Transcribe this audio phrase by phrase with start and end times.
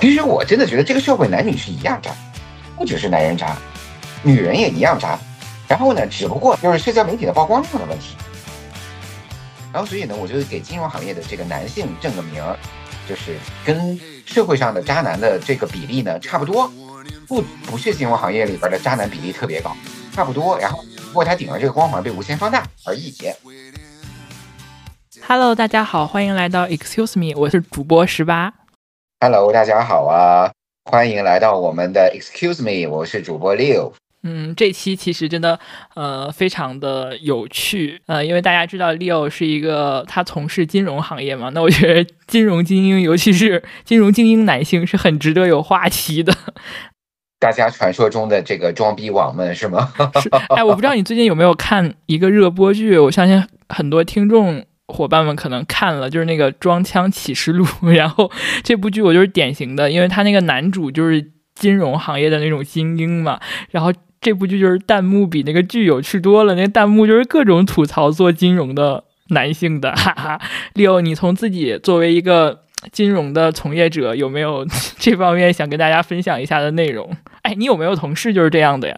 [0.00, 2.12] 其实我真的觉得这个社会男女是一样渣，
[2.76, 3.56] 不只是男人渣，
[4.22, 5.18] 女人也一样渣。
[5.66, 8.14] 然后呢，只不过就是社交媒体的曝光量的问题。
[9.72, 12.56] 然后所以呢，我就给金融行业的这个男性正个名儿，
[13.08, 16.70] 就是跟社会上的渣男的这个比例呢差不多，
[17.26, 19.76] 不不是金融行业里边的渣男比例特别高，
[20.14, 20.56] 差不多。
[20.60, 23.12] 然后只不过他顶上这个光环被无限放大而已。
[25.26, 28.52] Hello，大家好，欢迎来到 Excuse Me，我是主播十八。
[29.20, 30.50] Hello，大家好啊，
[30.90, 33.92] 欢迎来到我们的 Excuse Me，我是主播六。
[34.22, 35.58] 嗯，这期其实真的
[35.94, 46.34] 呃非常的有趣，呃，因为大家知道 Leo 是一个他从事金融行业嘛，那我觉得金融精英，尤其是 金融精英男性是很值得有话题的。
[47.38, 49.92] 大家传说中的这个装逼王们是吗？
[50.20, 54.62] 是，哎，我不知道你最近有没有看一个热播剧，我相信很多听众。
[54.90, 58.30] 伙伴们可能看了，就是那个《装腔启示录》，然后
[58.62, 70.40] 这部剧我就是典型的，因为他那个男主就是金融行业的那种精英嘛，然后这部剧就是弹幕比那个剧有趣多了，那弹幕就是各种吐槽做金融的男性的， 哈哈。
[70.74, 74.66] 六，你从自己作为一个金融的从业者，有没有
[74.98, 77.16] 这方面想跟大家分享一下的内容？
[77.42, 78.96] 哎，你有没有同事就是这样的呀？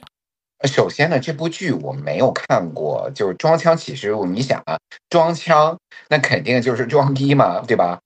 [0.64, 4.24] 首先呢，这部剧我没有看过，就是《装腔启示录》。
[4.28, 4.78] 你想啊，
[5.10, 5.76] 装腔
[6.08, 7.98] 那肯定就是装逼嘛，对吧？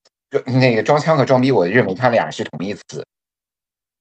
[0.46, 3.04] 那个装腔和装逼，我认为它俩是同义词。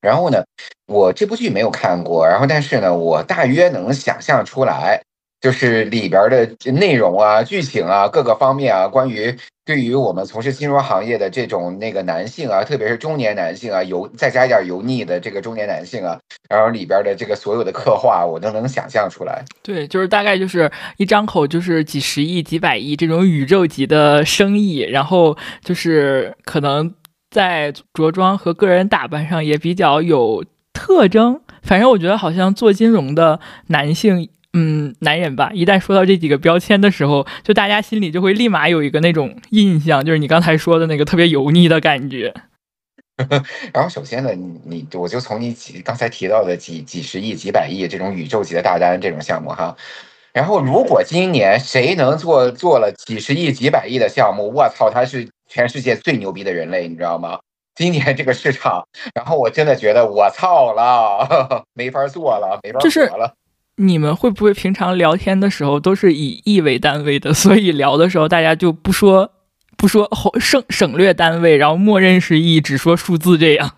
[0.01, 0.43] 然后呢，
[0.87, 5.01] 我这部剧没有看过，然后但是呢，我大约能想象出来，
[5.41, 19.43] 就是里边的内容啊、剧情啊、各个方面啊，关于对于我们从事金融行业的这种那个男性啊，特别是中年男性啊，油再加一点油腻的这个中年男性啊，然后里边的这个所有的刻画，我都能想象出来。
[19.63, 26.93] 对，就是大概就是一张口就是几十亿、几百亿这种宇宙级的生意，然后就是可能。
[27.31, 42.33] 在着装和个人打扮上也比较有特征，反正我觉得好像做金融的男性，嗯，男人吧，一旦说到这几个标签的时候，就大家心里就会立马有一个那种印象，就是你刚才说的那个特别油腻的感觉。
[43.73, 49.75] 然后首先呢，你你我就从你几刚才提到的几几十亿、几百亿这种宇宙级的大单这种项目哈，
[50.33, 55.29] 然后如果今年谁能做做了几十亿、几百亿的项目，我操，他是。
[55.47, 57.37] 全世界最牛逼的人类，你知道吗？
[57.75, 58.83] 今年这个市场，
[59.13, 63.35] 然后我真的觉得我操了， 没法做了，没法做了。
[63.77, 67.33] 你们会不会平常聊天的时候都是以亿为单位的？
[67.33, 69.31] 所以聊的时候大家就不说
[69.75, 70.09] 不说
[70.39, 73.75] 省省略单位，然后默认是亿，只说数字这样。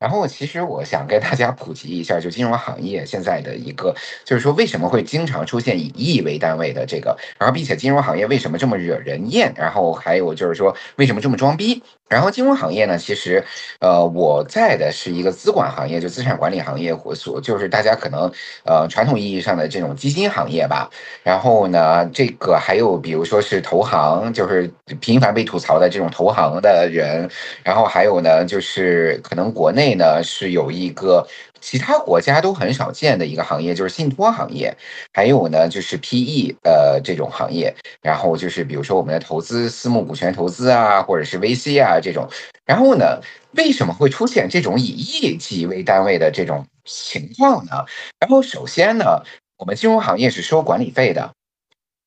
[0.00, 3.94] 然后，其实我想跟大家普及一下，就金融行业现在的一个，
[4.24, 11.80] 就是说为什么会经常出现以亿为单位的这个，然后并且金融行业为什么这么惹人厌，然后还有就是说为什么这么装逼。
[12.12, 13.42] 然后金融行业呢，其实，
[13.80, 18.30] 呃，我在的是一个资管行业，就资产管理行业，我所就是大家可能
[18.64, 20.90] 呃传统意义上的这种基金行业吧。
[21.22, 24.70] 然后呢，这个还有比如说是投行，就是
[25.00, 27.28] 频繁被吐槽的这种投行的人。
[27.64, 31.26] 然后还有呢，就是可能国内呢是有一个
[31.62, 34.76] 其他国家都很少见的一个行业，就是信托行业。
[35.14, 37.74] 还有呢，就是 PE 呃这种行业。
[38.02, 42.00] 然后就是比如说我们的投资私募股权投资啊，或者是 VC 啊。
[42.02, 42.28] 这种，
[42.66, 43.20] 然后呢，
[43.52, 47.84] 为什么会出现这种以亿计为单位的这种情况呢？
[48.18, 49.22] 然后首先呢，
[49.56, 51.32] 我们金融行业是收管理费的，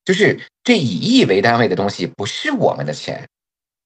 [0.04, 3.26] 就是这以亿为单位的东西不是我们的钱，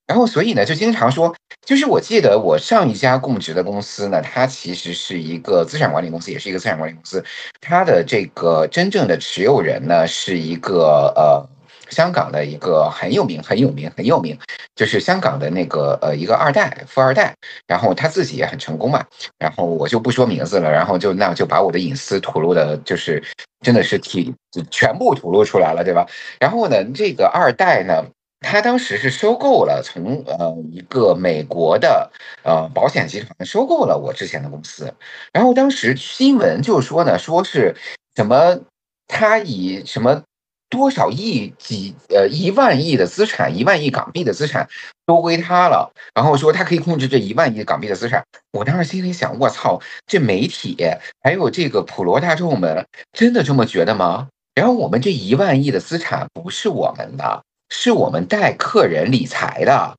[0.09, 1.33] 然后所以呢，就经常说，
[1.63, 7.23] 就是我记得我上一家供职的公司呢，它其实是一个资产管理公司，也是一个资产管理公司，
[7.61, 11.47] 它的这个真正的持有人呢是一个呃。
[11.89, 14.37] 香港的一个很有名、很有名、很有名，
[14.75, 17.33] 就是香港的那个呃一个二代、富二代，
[17.65, 19.03] 然后他自己也很成功嘛，
[19.39, 23.23] 然后我就不说名字了，然后就那就把我的隐私吐露的，就是
[23.61, 24.31] 真的是体
[24.69, 26.05] 全部吐露出来了，对吧？
[26.39, 28.05] 然后呢，这个二代呢，
[28.41, 32.11] 他当时是收购了从呃一个美国的
[32.43, 34.93] 呃保险集团收购了我之前的公司，
[35.33, 37.75] 然后当时新闻就说呢，说是
[38.15, 38.59] 什么
[39.07, 40.23] 他以什么。
[40.71, 44.69] 多少亿几呃一万亿的资产，一万亿港币的资产
[45.07, 45.91] 都归他了。
[46.13, 48.23] 然后说他可以控制这一万亿港币的资产。
[48.51, 50.77] 我当时心里想，我操，这媒体
[51.23, 54.27] 还有这个普罗大众们真的这么觉得吗？
[54.53, 59.95] 然后我们这一万亿的资产不是我们的，是我们带客人理财的，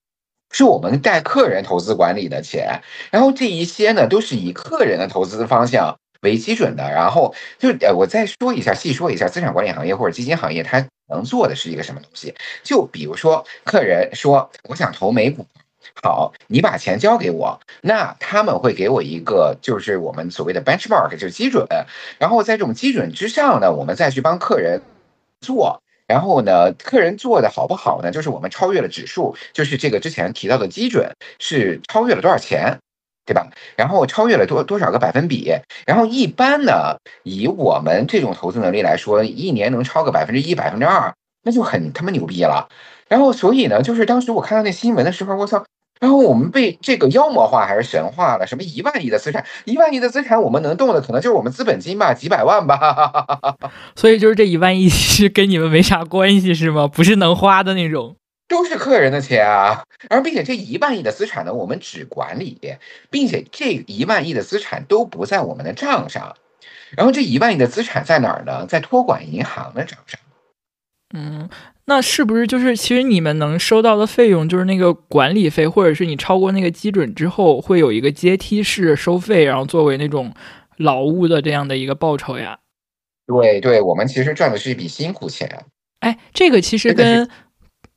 [0.50, 2.82] 是我们带客人投资管理的钱。
[3.10, 5.96] 然后这一些呢，都是以客人的投资方向。
[6.22, 12.34] 为基准的，然后就呃，我再说一下，细说一下资产管理行业或者基金行业，它能做的是一个什么东西？
[12.62, 15.46] 就比如说，客人说我想投美股，
[16.02, 21.66] 好，你把钱交给我，那他们会给我一个就是我们所谓的 benchmark，就是基准，
[22.18, 24.82] 然后在这种基准之上呢，我们再去帮客人
[25.40, 25.82] 做。
[26.10, 28.10] 然后呢，客人做的好不好呢？
[28.10, 32.80] 就是我们超越了指数，就是这个之前提到的基准是超越了多少钱，
[33.24, 33.46] 对吧？
[33.76, 35.52] 然后超越了多多少个百分比？
[35.86, 41.14] 然后一般呢，以我们这种投资能力来说，一年能超个百分之一、百分之二，
[41.44, 42.68] 那就很他妈牛逼了。
[43.06, 45.64] 然后所以呢，就是当时我看到那新闻的时候，我操！
[46.00, 48.46] 然后我们被这个妖魔化还是神化了？
[48.46, 53.58] 什么一万亿的资产，一万亿的资产，我们能动的可能就是我们资本金吧，几百万吧。
[53.94, 56.88] 所以就是这一万亿是跟你们没啥关系是吗？
[56.88, 58.16] 不是能花的那种，
[58.48, 59.82] 都是客人的钱啊。
[60.08, 62.58] 而并且这一万亿的资产呢，我们只管理，
[63.10, 66.34] 并且这一万亿的资产都不在我们的账上。
[66.96, 68.64] 然后这一万亿的资产在哪儿呢？
[68.66, 70.18] 在托管银行的账上。
[71.14, 71.50] 嗯。
[71.86, 80.32] 那是不是就是其实你们能收到的费用就是那个管理费，或者是你超过那个基准之后会有一个阶梯式收费，然后作为那种
[80.76, 82.58] 劳务的这样的一个报酬呀？
[83.26, 85.64] 对对，我们其实赚的是一笔辛苦钱。
[86.00, 87.28] 哎，这个其实跟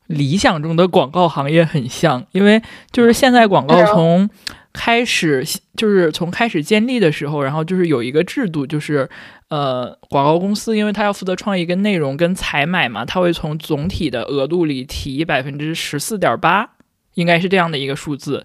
[0.07, 4.29] 理想中的广告行业很像，因为就是现在广告从。
[4.73, 5.45] 开始
[5.77, 9.07] 就是从开始建立的时候，然后就是有一个制度，就是
[9.49, 16.67] 呃，广告公司因为它要负责创意跟内容跟采买嘛，它会从总体的额度里提百分之十四点八，
[17.13, 18.43] 应该是这样的一个数字，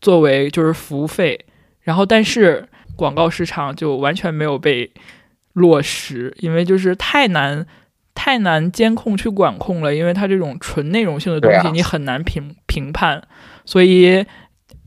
[0.00, 1.44] 作为就是服务费。
[1.82, 4.90] 然后但是广告市场就完全没有被
[5.52, 7.66] 落实，因为就是太难
[8.14, 13.22] 太难监控去管控了，因为它这种纯内容性的东西你很难评评判，
[13.66, 14.24] 所以。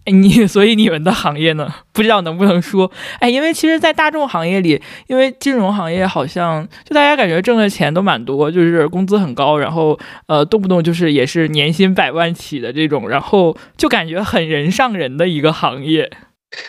[0.21, 1.73] 你 所以你们的行业呢？
[1.93, 2.89] 不知道能不能说？
[3.19, 9.97] 哎，因为其实，在大众行业里，因为金融行业好像就大家感觉挣的钱都蛮多，就是工资很高，然后
[10.27, 16.09] 呃，动不动就是也是年薪百万起的这种，然后就感觉很人上人的一个行业。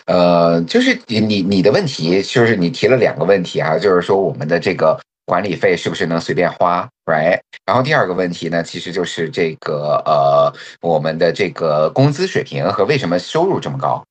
[0.07, 4.99] 呃，就是你你你的问题，就是你提了两个问题啊，就是说我们的这个。
[5.27, 7.41] 管理费是不是能随便花，right？
[7.65, 14.05] 然后第二个问题呢，其实就是这个呃，我们的这个工资水平和为什么收入这么高。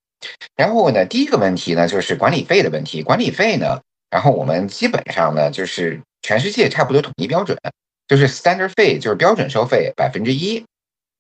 [0.56, 3.04] 然后呢，第一个问题呢，就是管理费的问题。
[3.04, 3.80] 管理费呢，
[4.10, 7.58] 然后我们基本上呢，就是全世界差不多统一标准，
[8.08, 10.64] 就是 standard 费，就是标准收费百分之一。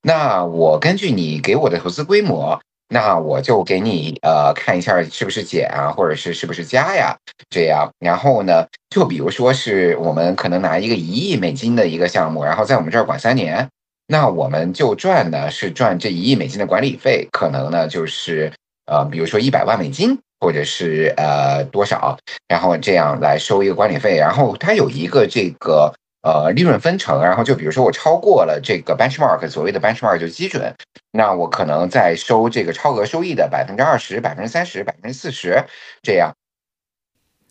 [0.01, 2.62] 那我根据你给我的投资规模。
[2.91, 7.15] 那我就给你呃看一下是不是减啊，或者是是不是加呀？
[7.50, 13.69] 这样，然后呢，就比如说是我们可能拿一个一亿美金的一个项目，然后在我们这儿管三年，
[14.07, 18.51] 那我们就赚的是赚这一亿美金的管理费，可能呢就是
[18.88, 25.94] 呃，比如说一百万美金，或者是呃多少，然后这样来收一个管理费，然后它有一个这个。
[26.21, 30.75] 呃，利润分成，然后就比如说我超过了这个 benchmark，所谓的 benchmark 就基准，
[31.12, 35.63] 那我可能在收这个超额收益的百分之二十、百分之三十、百分之四十
[36.01, 36.36] 这样。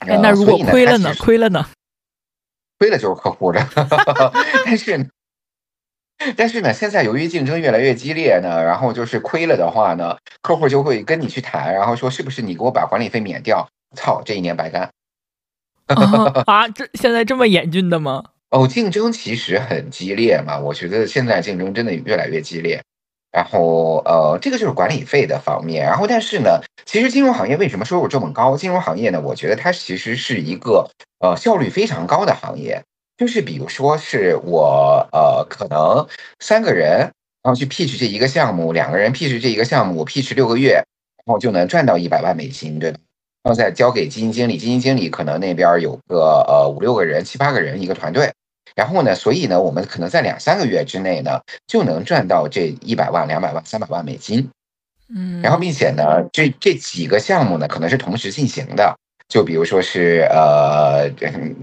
[0.00, 1.15] 哎，那如果亏了呢？
[1.19, 1.67] 亏了呢？
[2.79, 3.67] 亏了就是客户的。
[4.67, 5.11] 但是，
[6.37, 13.67] 但是呢，现在由于竞争越来越激烈呢，然后就是亏了的话呢，客户就会跟你去谈，然后说是不是你给我把管理费免掉？
[13.97, 14.91] 操，这一年白干。
[16.47, 18.25] 啊， 这现在这么严峻的吗？
[18.50, 22.83] 哦，竞争其实很激烈嘛，我觉得现在竞争真的越来越激烈。
[23.31, 25.85] 然后，呃，这个就是管理费的方面。
[25.85, 28.57] 然后，但是呢，其实金融行业为什么收入这么高？
[28.57, 30.90] 金融行业呢，我觉得它其实是一个
[31.21, 32.83] 呃效率非常高的行业。
[33.19, 36.07] 就是比如说是我呃可能
[36.40, 37.00] 三个人，
[37.43, 40.73] 然后去 pitch 这一个项目，两个人 pitch 这一个项目，我 pitch 六个月，
[41.26, 42.99] 然后就能赚到一百万美金，对吧？
[43.42, 48.33] 然后再交给基金经理，基金经理可能那边有个呃五六个人、七八个人一个团队。
[48.75, 49.12] 然后呢？
[49.12, 54.49] 所以呢，我们可能在两三个月之内呢，就能赚到这一百万、两百万、三百万美金。
[55.12, 58.95] 嗯，然后并且呢，这这几个项目呢，可能是同时进行的。
[59.28, 61.11] 就比如说是呃，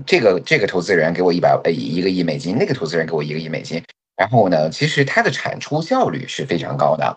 [0.05, 3.81] 这个这个投资人给我一百呃一个亿美金，那个投资人给我一个亿美金。
[4.17, 7.15] 然后呢，其实它的产出效率是非常高的。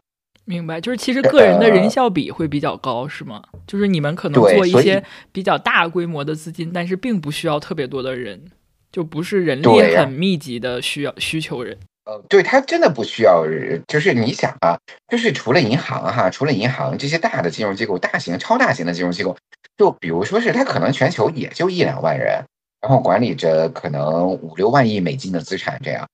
[0.49, 3.43] 明白，就是其实个人的人效比会比较高，是吗？
[3.67, 8.43] 就是你们可能做一些比较大规模的资金，但是并不需要特别多的人。
[8.91, 11.77] 就不是人力很密集的需要需求人，
[12.07, 13.45] 呃，对他真的不需要，
[13.87, 14.79] 就是你想啊，
[15.09, 19.37] 就是除了银行哈，除了银行这些大的金融机构、大型、超大型的金融机构，
[19.77, 22.43] 就比如说是他可能全球也就一两万人，
[22.81, 26.09] 然后管理着可能五六万亿美金的资产，这样，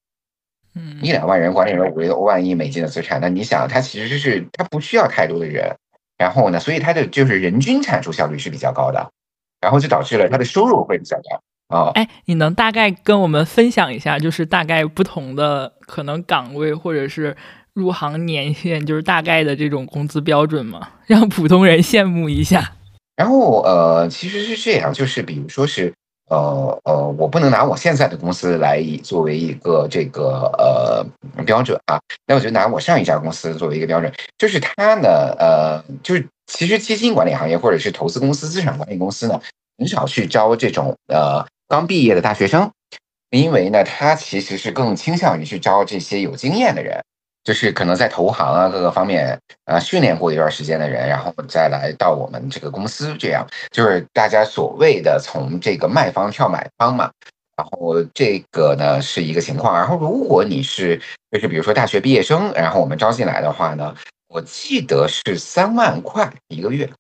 [0.75, 5.77] 嗯，一两万人管理着五六万亿美金的资产，那你想，他其实就是他不需要太多的人，
[6.19, 9.11] 然后呢，所以他的就是人均产出效率是比较高的，
[9.61, 11.41] 然后就导致了他的收入会比较高。
[11.69, 17.37] 哦，哎，你能大概跟我们分享一下，就是大概不同的可能岗位或者是
[17.73, 20.91] 入行年限，就是大概的这种工资标准吗？
[21.07, 22.73] 让普通人羡慕一下。
[23.17, 25.95] 然后呃，其实是这样，就是比如说是
[26.29, 31.05] 呃呃，我不能拿我现在的公司来作为一个这个呃
[31.45, 39.41] 标准啊，那我就拿我上一家公司作为一个标准，就是它呢呃，就是其实基金管理行业或者是投资公司、资产管理公司呢，
[39.79, 42.71] 很少去招这种呃刚毕业的大学生，
[43.31, 47.03] 因为呢，他其实是更倾向于去招这些有经验的人。
[47.45, 57.11] 就是可能在投行啊各个方面啊训练过一段时间的人，然后再来到我们这个公司，这样就是大家所谓的从这个卖方跳买方嘛。
[57.57, 59.77] 然后这个呢是一个情况。
[59.77, 63.95] 然后如果你是就是比如说大学毕业生，然后我们招进来的话呢，
[64.27, 66.91] 我记得是三万块一个月。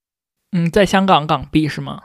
[0.52, 2.02] 嗯，在香港港币是吗？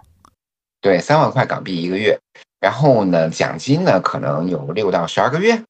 [0.81, 2.17] 对，三万块港币一个月。
[2.59, 5.61] 然后呢，奖金呢可能有六到十二个月。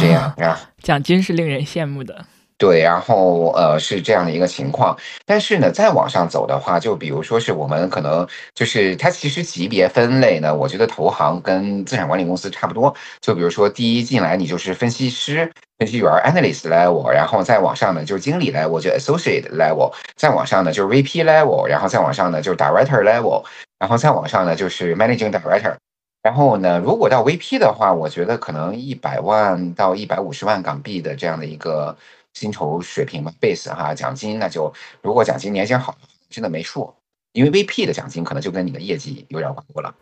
[0.00, 2.24] 这样啊，奖金是令人羡慕的。
[2.58, 4.96] 对，然后呃是这样的一个情况，
[5.26, 8.24] 但是呢，再往上走的话，就比如说是我们可能
[8.54, 12.94] 就是它其实级别分类呢，我觉得投行跟资产管理公司差不多。
[13.20, 23.42] 就比如说第一进来你就是分析师、分析员 （analyst level），然后再往上呢就是经理 level，就 associate level，再往上呢就是 VP level，然后再往上呢就是 director level，
[23.80, 25.74] 然后再往上呢就是 managing director。
[26.22, 31.96] 然后呢，如果到 VP 的话，我觉得可能一百万到一百五十万港币的这样的一个
[32.32, 35.96] 薪酬水平吧，base 哈，奖金那就如果奖金年薪好，
[36.30, 36.94] 真的没数，
[37.32, 39.92] 因为 VP 的奖金可能就跟你的业绩有点挂钩了。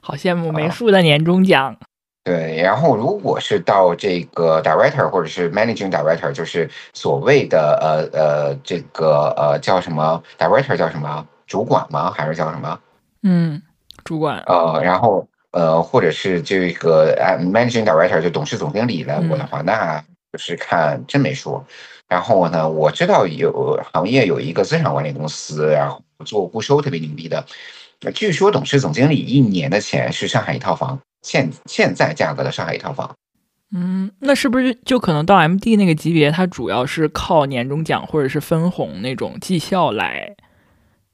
[0.00, 1.76] 好羡慕没数的年终奖。
[2.24, 12.10] 对，然后如果是到这个 director 或者是 managing director，就是所谓的呃呃这个呃叫什么 director 叫什么主管吗？
[12.10, 12.80] 还是叫什么？
[13.24, 13.60] 嗯，
[14.04, 14.42] 主管。
[14.46, 15.28] 呃，然后。
[15.54, 21.64] 呃，或者是这个 managing director 就董事总经理来我的话，那就是看真没说。
[22.08, 27.44] 然后呢，我知道有行业有一个资产管理公司，然后做固收特别牛逼的。
[28.12, 33.14] 据说董事总经理一年的钱是上海一套房，现现在价格的上海一套房。
[33.72, 40.34] 嗯，那是不是就可能到 MD 那个级别，它主要是靠年终奖或者是分红那种绩效来，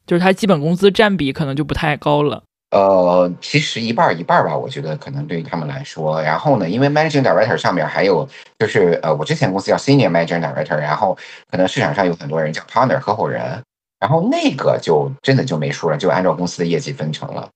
[0.06, 2.42] 就是它基本工资占比可能就不太高了。
[2.70, 6.22] 呃，其实一半儿一半儿吧，我觉得可能对于他们来说。
[6.22, 8.28] 然后呢，因为 managing director 上面还有
[8.60, 11.18] 就是呃，我之前公司叫 senior managing director，然后
[11.50, 13.60] 可能市场上有很多人叫 partner 合伙人，
[13.98, 17.48] 然后那个就真的就没数了，就按照公司的业绩分成了。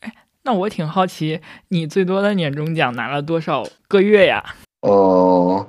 [0.00, 4.54] 哎，那我挺好奇，你最多的年终奖拿了多少个月呀？
[4.80, 5.68] 呃，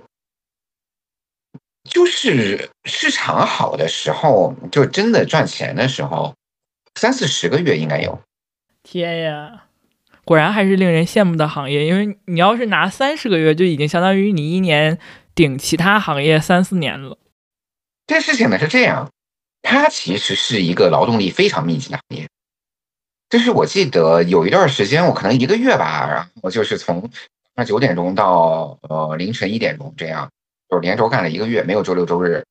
[1.89, 6.33] 就是市场好的时候，就真的赚钱的时候，
[6.95, 8.17] 三四十个月应该有。
[8.83, 9.63] 天呀，
[10.25, 11.87] 果然还是令人羡慕的行业。
[11.87, 14.99] 因为你要是拿三十个月，就已经相当于你一年
[15.33, 17.17] 顶其他行业三四年了。
[18.05, 19.09] 这事情呢是这样，
[19.61, 22.27] 它其实是一个劳动力非常密集的行业。
[23.29, 27.09] 就是我记得有一段时间，我可能一个月吧，然后就是从
[27.55, 30.29] 那九点钟到呃凌晨一点钟这样，
[30.69, 32.43] 就是连轴干了一个月，没有周六周日，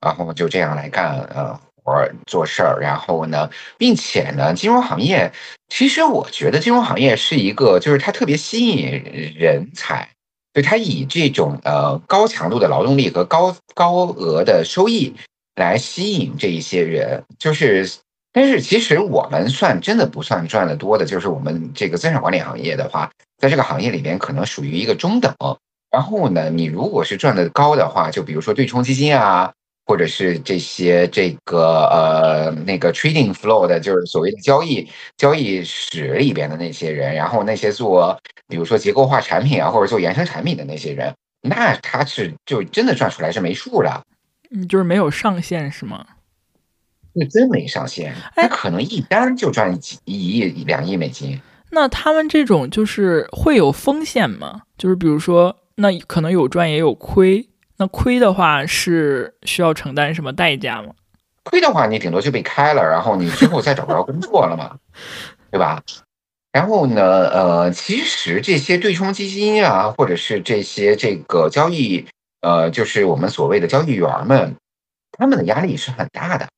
[0.00, 1.58] 然后就这样来干呃。
[1.82, 5.32] 活做事儿，然后呢，并且呢，金融行业
[5.68, 9.02] 其实我觉得金融行业是一个，就是它特别吸引
[9.36, 10.08] 人才，
[10.54, 15.14] 就它以这种呃高强度的劳动力和高高额的收益
[15.56, 17.22] 来吸引这一些人。
[17.38, 17.88] 就是，
[18.32, 25.34] 但是其实我们算真的不算赚的多的，就是我们这个资产管理行业的话，在这个行业里边可能属于一个中等。
[25.90, 29.52] 然后呢，你如果是赚的高的话，就比如说对冲基金啊。
[29.90, 38.16] 或者是这些这个呃那个 trading flow 的，就是所谓的交易交易室里边的那些人，然后那些做
[38.46, 44.04] 比如说结构化产品啊，或者做衍生产品的那些人，那他是就真的赚出来是没数的，
[44.52, 46.06] 嗯，就是没有上限是吗？
[47.12, 51.40] 那真没上限，他可能一单就赚几一亿两亿美金。
[51.72, 54.62] 那他们这种就是会有风险吗？
[54.78, 57.49] 就是比如说，那可能有赚也有亏。
[57.80, 60.90] 那亏的话是需要承担什么代价吗？
[61.44, 64.76] 亏的话，你顶多就被开了，然后你之后再找不着工作了嘛，
[65.50, 65.82] 对吧？
[66.52, 72.06] 然后呢，呃，其实这些对冲基金啊，或者是这些这个交易，
[72.42, 74.54] 呃，就是我们所谓的交易员们，
[75.12, 76.48] 他们的压力是很大的，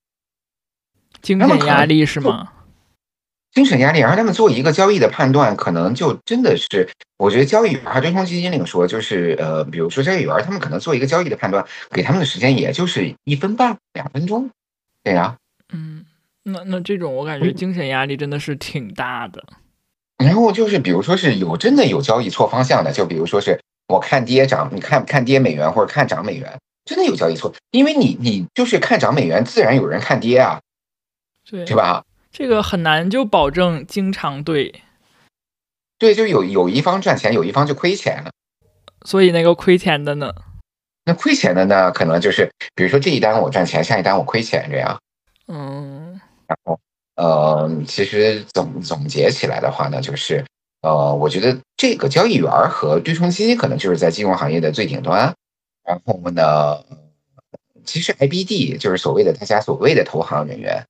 [1.21, 2.53] 精神压力是吗？
[3.53, 14.49] 精神压力，然后他们做一个交易的判断，可能就真的是，我觉得交易员对冲基金那个说，就是呃，比如说交易员，他们可能做一个交易的判断，给他们的时间也就是一分半、两分钟，
[15.05, 15.37] 对呀。
[15.75, 16.05] 嗯，
[16.45, 19.45] 那那这种我感觉精神压力真的是挺大的。
[20.17, 30.61] 然后就是比如说是有真的有交易错方向的，就比如说是我看跌涨，你看看跌美元或者看涨美元，真的有交易错，因为你你就是看涨美元，自然有人看跌啊，
[31.51, 32.03] 对对吧？
[32.33, 34.81] 这个很难就保证经常对，
[35.99, 38.31] 对，就有有一方赚钱，有一方就亏钱了。
[39.05, 40.33] 所以那个亏钱的呢？
[41.05, 44.99] 那亏钱的呢，可能就是比如说这一单我赚钱，下一单我亏钱这样。
[45.47, 46.81] 嗯，然后
[47.17, 50.43] 呃，其实总总结起来的话呢，就是
[50.81, 55.35] 呃，我觉得这个交易员和对冲基金可能就是在金融行业的最顶端。
[55.85, 56.83] 然后呢，
[57.85, 60.83] 其实 IBD 就是所谓的大家所谓的投行人员。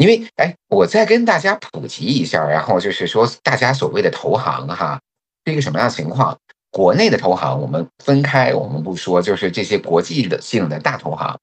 [0.00, 4.98] 因为哎，我再跟大家普及一下，然后就是说大家所谓的投行哈，
[5.44, 6.38] 是一个什么样的情况？
[6.70, 11.38] 国内的投行我们分开，我们不说，就是这些国际的性的大投行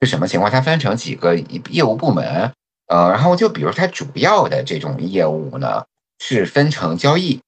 [0.00, 0.50] 是什么情况？
[0.50, 1.36] 它分成几个
[1.70, 2.52] 业务部门，
[2.88, 5.84] 呃，然后就比如它主要的这种业务呢，
[6.18, 7.40] 是分成交易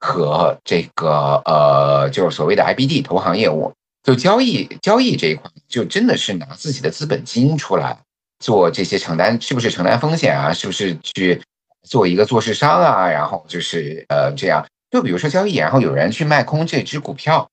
[0.00, 3.74] 和这个呃，就是所谓的 IBD 投行业务。
[4.02, 7.98] 就交易交易这一块，就真的是拿自己的资本金出来
[8.42, 10.52] 做这些承担，是不是承担风险啊？
[10.52, 11.40] 是不是去
[11.82, 13.08] 做一个做市商啊？
[13.08, 14.66] 然后就是呃这样。
[14.90, 17.48] 就比如说交易，然后有人去卖空这只股票，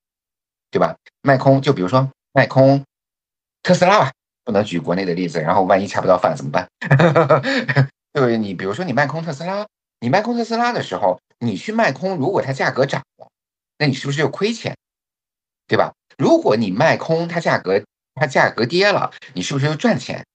[0.72, 0.98] 对吧？
[1.22, 2.84] 卖空，就比如说卖空
[3.64, 4.12] 特斯拉吧，
[4.44, 6.68] 不能举国内的例子，然后万一恰不到饭怎么办？
[8.12, 9.66] 对，你比如说你卖空特斯拉，
[10.02, 13.30] 你卖空特斯拉的时候，你去卖空，如果它价格涨了，
[13.78, 14.76] 那你是不是就亏钱？
[15.68, 15.94] 对吧？
[16.18, 17.82] 如果你卖空，它价格
[18.16, 20.26] 它价格跌了，你是不是就赚钱？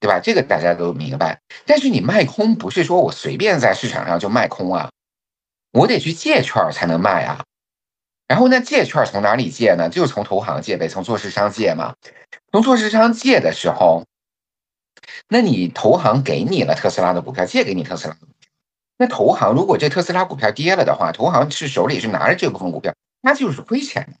[0.00, 0.18] 对吧？
[0.18, 1.40] 这个大家都明白。
[1.66, 4.90] 但是你卖空不是说我随便在市场上就卖空啊。
[5.72, 7.44] 我得去借券才能卖啊，
[8.26, 9.88] 然后那借券从哪里借呢？
[9.88, 11.94] 就是从投行借呗，从做市商借嘛。
[12.50, 14.04] 从做市商借的时候，
[15.28, 18.50] 那你投行给你了特斯拉的股票，借给你特斯拉的股票。
[18.96, 24.18] 那投行如果这特斯拉股票跌了的话，投行是手里是拿着这部分股票，那就是亏钱的。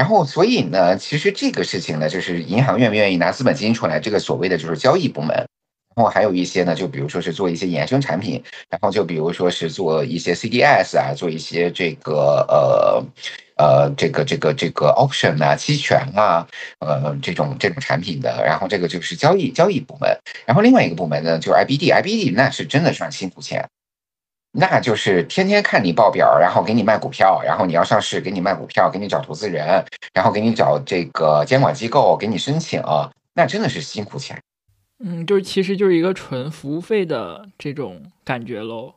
[0.00, 5.36] 然后所以呢，其实这个事情呢，就是银行愿不愿意拿资本金出来，这个所谓的就是交易部门。
[5.94, 13.04] 然后还有一些呢，就比如说是做一些衍生产品，然后就比如说是做一些 CDS 啊，做一些这个呃
[13.58, 18.42] 呃这个这个这个 option 啊、期权啊，呃这种这种产品的。
[18.42, 20.08] 然后这个就是交易交易部门。
[20.46, 23.68] 然后另外一个部门呢，就是 IBD，IBD 那是真的赚辛苦钱，
[24.52, 32.82] 那就是天天看你报表，然后给你卖股票，然后你要上市，给你卖股票，给你找投资人，然后给你找这个监管机构给你申请，
[33.34, 34.40] 那真的是辛苦钱。
[35.02, 38.94] 嗯，就是其实就是一个纯服务费的这种感觉喽。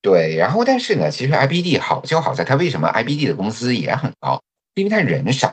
[0.00, 4.42] 对，然后但是呢，其实 IBD 好就好在它为什么 IBD 的工资也很高，
[4.74, 5.52] 因为它人少，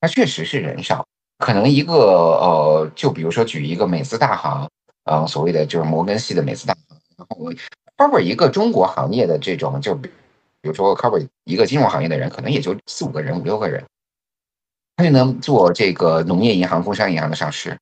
[0.00, 1.06] 它确实是人少。
[1.38, 4.68] 可能一个呃，就比如说举一个美资大行，
[5.04, 7.52] 呃，所谓的就是摩根系的美资大行，然后
[7.96, 10.10] cover 一个中国行业的这种，就比
[10.62, 13.84] 如说 cover 一个金融行业的人，可能也就四五个人、五六个人，
[14.96, 17.78] 他就能做这个农业银行、工商银行的上市。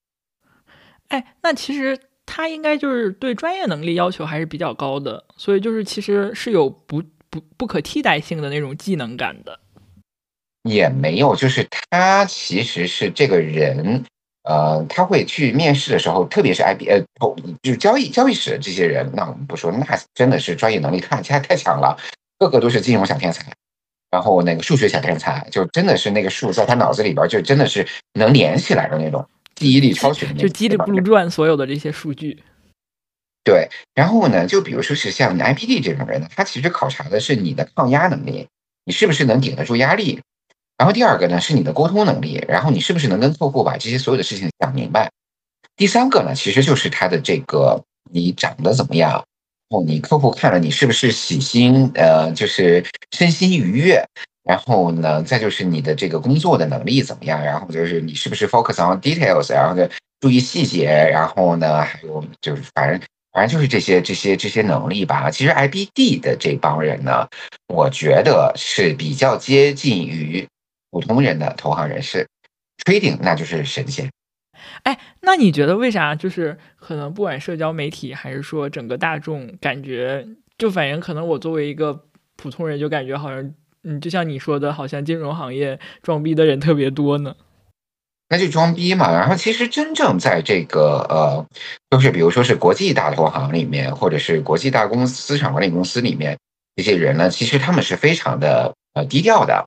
[1.08, 9.60] 哎，那其实他应该就是对专业能力要求还是比较高的，所以就是其实是有不不不可替代性的那种技能感的。
[10.62, 14.02] 也没有，就是他其实是这个人，
[14.44, 17.00] 呃，他会去面试的时候，特别是 IB 呃，
[17.62, 21.96] 就是交易交易室这些人，那我们不说，那真的是专业能力太太太强了，
[22.38, 23.50] 个个都是金融小天才，
[24.10, 29.26] 然后那个数学小天才，就真的是那个数在他脑子里边就真的是能连起来的那种。
[29.54, 32.42] 记忆力超群，就叽里不噜转所有的这些数据。
[33.44, 38.48] 对，然后呢，就比如说是像 IPD 这种人呢，他其实考察的是你的抗压能力，
[38.84, 40.20] 你是不是能顶得住压力。
[40.76, 45.10] 然后第二个呢，是你的沟通能力，然后你是不是能跟客户把这些所有的事情讲明白。
[45.76, 49.24] 第三个呢，其实就是他的这个你长得怎么样，然
[49.70, 54.04] 后你客户看了你是不是喜心，呃，就是身心愉悦。
[54.44, 57.42] 然后呢，再就是你的这个工作的能力怎么样？
[57.42, 59.50] 然后就是你是不是 focus on details？
[59.52, 59.88] 然后呢，
[60.20, 60.86] 注意细节。
[60.86, 63.00] 然后呢，还有就是反正
[63.32, 65.30] 反正就是这些这些这些能力吧。
[65.30, 67.26] 其实 IBD 的这帮人呢，
[67.68, 70.46] 我觉得是比较接近于
[70.94, 72.28] 普通人的投行人士
[72.84, 74.08] ，trading 那就是神仙。
[74.84, 76.14] 哎，那你觉得为啥？
[76.14, 80.24] 就是可能不管社交媒体还是说整个大众，感觉
[80.56, 82.04] 就反正可能我作为一个
[82.36, 83.54] 普通人，就感觉好像。
[83.86, 87.34] 嗯，就像你说的，好像金融行业装逼的人特别多呢。
[88.30, 89.12] 那就装逼嘛。
[89.12, 91.46] 然后其实真正在这个呃，
[91.90, 96.38] 就是比如说是国际大投行里面，或者是国际大公司资产管理公司里面，
[96.76, 99.66] 这些人呢，其实他们是非常的呃低调的。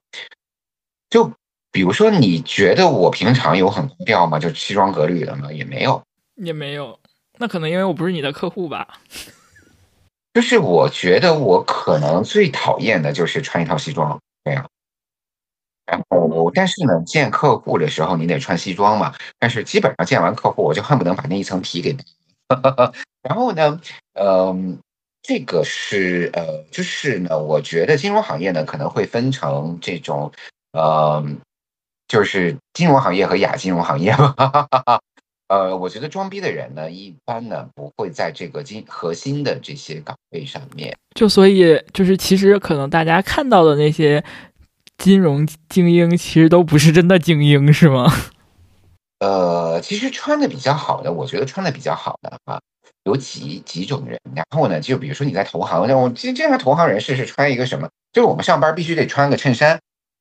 [1.10, 1.32] 就
[1.70, 4.38] 比如说，你觉得我平常有很低调吗？
[4.38, 5.52] 就西装革履的吗？
[5.52, 6.02] 也没有，
[6.36, 6.98] 也没有。
[7.38, 8.98] 那可能因为我不是你的客户吧。
[10.34, 14.68] 就是我觉得我可能最讨厌的就是穿一套西装，这样。
[15.86, 19.14] 然后，但是呢，见客户的时候你得穿西装嘛。
[19.38, 21.96] 但是基本上见完客户，我就恨不能把那一层皮给。
[23.22, 23.80] 然后呢，
[24.14, 24.78] 嗯，
[25.22, 30.30] 这个是呃，就是呢，我觉得金融行业呢可能会分成这种，
[30.78, 31.24] 呃，
[32.06, 34.34] 就是金融行业和亚金融行业嘛。
[35.48, 40.96] 呃，我觉得装逼的人呢，一般呢不会在这个金核心的这些岗位上面。
[41.14, 44.24] 就所以就是其实可能大家看到的那些。
[44.98, 48.12] 金融精英其实都不是真的精英，是吗？
[49.24, 52.58] 呃，其实穿的比较好的，我觉得穿的比较好的啊，
[53.04, 54.18] 有几几种人。
[54.34, 57.88] 然后呢，就比如说你在投行，那我经经常投行人士是穿一个什么？
[58.12, 59.78] 就是我们上班必须得穿个衬衫，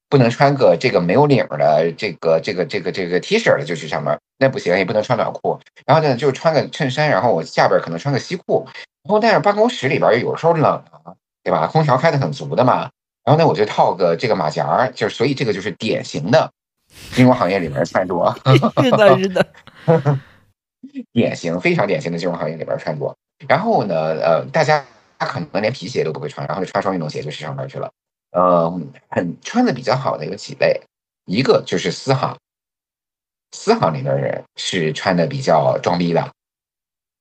[0.10, 5.60] 不能穿个这个没有领的这个这个这个这个 T 恤的就去上班，那不行，也不能穿短裤。
[5.86, 8.66] 然后呢，就穿个衬衫，然后我下边可能穿个西裤。
[9.04, 11.68] 然后但是办公室里边有时候冷啊，对吧？
[11.68, 12.90] 空调开的很足的嘛。
[13.24, 16.50] 然后呢，我就套个这个马甲儿，就是所以这个就是典型的
[17.14, 18.36] 金融行业里面穿着，
[18.82, 19.46] 是的，是的，
[21.12, 23.16] 典型非常典型的金融行业里边穿着。
[23.48, 24.86] 然后呢，呃，大家
[25.20, 27.92] 可能连皮鞋都不会穿，然后就穿双运动鞋就去上班去了。
[28.32, 30.82] 嗯，很穿的比较好的有几类，
[31.26, 32.38] 一个就是私行，
[33.52, 36.32] 私行里的人是穿的比较装逼的，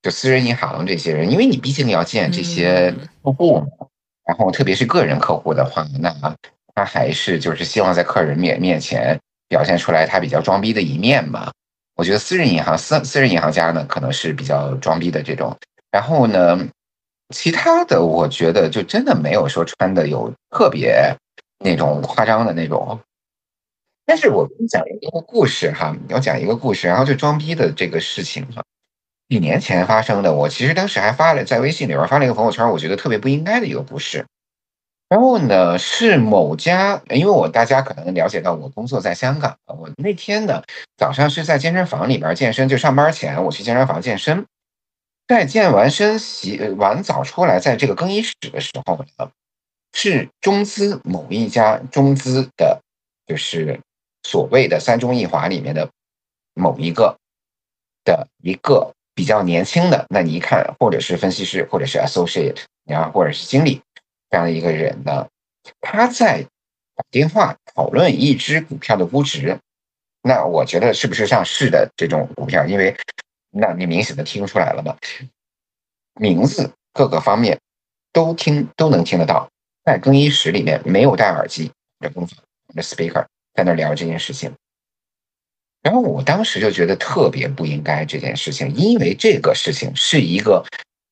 [0.01, 2.93] 就私人银行这些人，因为你毕竟要见这些
[3.23, 3.67] 客户嘛。
[4.25, 6.13] 然后，特别是个人客户的话，那
[6.75, 9.17] 他还是就是希望在客人面面前
[9.47, 11.49] 表现出来他比较装逼的一面嘛。
[11.95, 15.57] 我觉得私人银行、私私人银行家呢，可能是比较装逼的这种。
[15.89, 16.59] 然后呢，
[17.33, 21.15] 其他的我觉得就真的没有说穿的有特别
[21.59, 22.99] 那种夸张的那种。
[24.05, 28.63] 但是我跟你讲一个故事哈，要讲一个故事，然后就装逼的这个事情哈。
[29.27, 34.25] 几年前发生的，我其实当时还发了在微信里边发了一个朋友圈，我觉得特别不应该的一个故事。
[35.09, 40.63] 然后呢，是某家，因为我大家可能了解到我工作在香港，我那天呢
[40.95, 44.45] 早上是在健身房里边健身，就上班前我去健身房健身，
[45.27, 49.31] 在健完身洗完澡出来，在这个更衣室的时候呢，
[49.93, 52.81] 是中资某一家中资的，
[53.25, 53.79] 就是
[54.23, 55.89] 所谓的三中一华里面的
[56.53, 57.17] 某一个
[58.03, 58.93] 的一个。
[59.17, 63.81] 比较年轻的，那你一看，或者是分析师，或者是 associate，然后或者是经理
[64.29, 65.27] 这样的一个人呢，
[65.81, 66.43] 他在
[66.93, 69.57] 打电话讨论一只股票的估值，
[70.21, 72.63] 那我觉得是不是上市的这种股票？
[72.67, 72.95] 因为
[73.51, 74.95] 那你明显的听出来了嘛，
[76.19, 77.59] 名字各个方面
[78.11, 79.49] 都听都能听得到，
[79.83, 82.37] 在更衣室里面没有戴耳机的工作
[82.75, 84.53] 的 speaker 在那聊这件事情。
[85.81, 90.65] 然后我当时就觉得特别不应该这件事情，因为这个事情是一个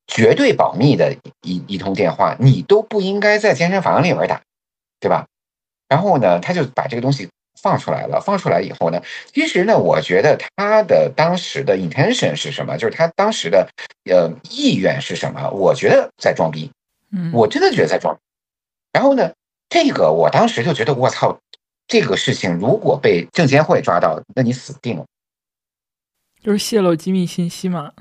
[0.08, 4.41] 绝对保密的一一通电话，你都不应该在健身房里边打，
[5.00, 5.28] 对吧？
[5.88, 7.30] 然后呢，他就把这个东西
[7.65, 8.21] 放出来了。
[8.21, 9.01] 放出来以后呢，
[9.34, 12.78] 其实呢，我觉得他的当时的 intention 是什么？
[12.78, 13.67] 就是他当时的
[14.06, 15.49] 呃意愿是什么？
[15.49, 16.69] 我觉得在装逼，
[17.12, 18.15] 嗯，我真的觉得在装。
[18.93, 19.32] 然后呢，
[19.67, 21.39] 这个我当时就觉得我操。
[21.88, 25.06] 这个事情如果被证监会抓到，那你死定了。
[26.41, 27.91] 就是泄露机密信息嘛？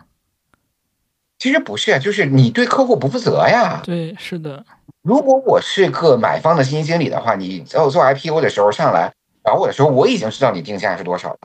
[1.38, 3.82] 其实不是，就是你对客户不负责呀。
[3.84, 4.64] 对，是的。
[5.02, 9.12] 如果我是个买方的基金经理的话，你在我做 IPO 的时候上来
[9.44, 11.38] 找我的时候，我已经知道你定价是多少了。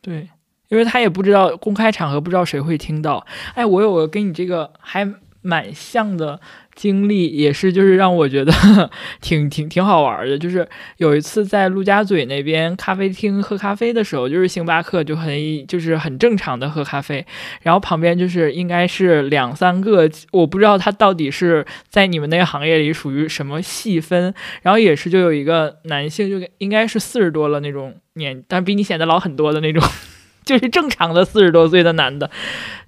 [0.00, 0.30] 对，
[0.68, 3.26] 因为他也不知道公开场合不知道谁会听到。
[3.54, 6.40] 哎，我有个跟你这个还蛮像的。
[6.74, 8.52] 经历也是，就是让我觉得
[9.20, 10.38] 挺挺挺好玩的。
[10.38, 17.24] 就是有一次在陆家嘴那边咖啡厅喝咖啡的时候，就是星巴克就很就是很正常的喝咖啡，
[17.62, 24.32] 然后旁边就是应该是两三个，我不知道他到底是在你们那个行业里属于什么细分，
[24.62, 29.82] 然后也是就有一个男性，就应该是四十多了那种年，但比你显得老很多的那种，
[30.44, 32.30] 就是正常的四十多岁的男的，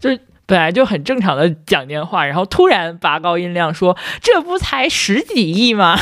[0.00, 0.18] 就是。
[0.46, 5.98] 本来就很正常的讲电话，然后突然拔高音量说：“这不才十几亿吗？”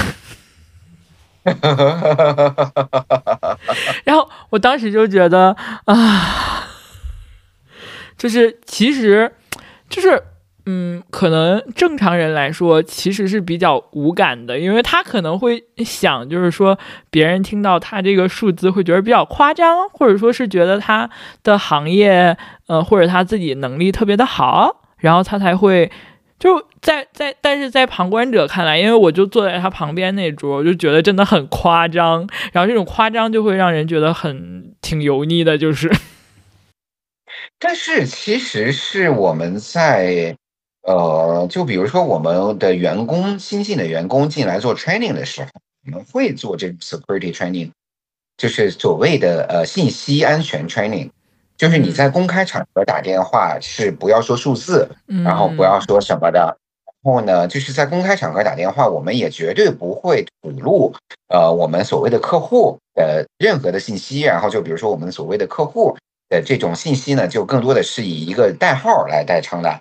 [4.05, 6.69] 然后我当时就觉得啊，
[8.17, 9.35] 就是其实，
[9.89, 10.23] 就是。
[10.65, 16.79] 嗯，可能正常人来说其实是比较无感的，因为他可能会想，就是说
[17.11, 21.11] 别人听到他这个数字会觉得比较夸张，或者说是觉得他
[21.43, 22.37] 的行业，
[22.69, 25.91] 呃，或者他自己能力特别的好，然后他才会
[26.39, 35.91] 就在在，但是在旁观者看来，因为我就坐在他旁边那桌，我就觉得真的很夸张，然后这种夸张就会让人觉得很挺油腻的，就是。
[37.59, 40.37] 但是其实是我们在。
[40.83, 45.49] 呃，就比如说我们的员工新进的员工进来做 training 的时候，
[45.87, 47.71] 我们会做这种 security training，
[48.37, 51.11] 就是所谓的呃信息安全 training，
[51.57, 54.89] 就是你在公开场合打电话是不要说数字，
[55.25, 56.57] 然后不要说什么的。
[57.05, 60.93] 然后呢，就是在公开场合打电话，我们也绝对不会吐露，
[61.29, 64.23] 呃，我们所谓的客户的任何的信息。
[64.23, 65.97] 然后就比如说我们所谓的客户
[66.29, 69.81] 的这种信息呢，就更多的是以一个代号来代称的。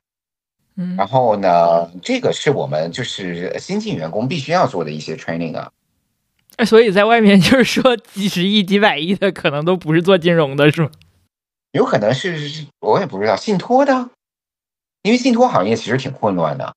[0.82, 5.72] 嗯，然后呢，这个是我们就是新进员工必须要做的一些 training 啊。
[6.65, 10.89] 所以在外面就是说几十亿、几百亿的，可能都不是做金融的，是吗？
[11.72, 14.10] 有可能是，我也不知道信托的，
[15.04, 16.76] 因为信托行业其实挺混乱的。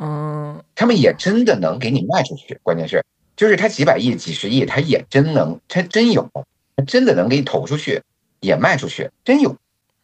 [0.00, 3.04] 嗯，他们也真的能给你卖出去，关键是
[3.36, 6.28] 就是他几百亿、几十亿，他也真能，他真有，
[6.76, 8.02] 他真的能给你投出去，
[8.40, 9.56] 也卖出去，真有。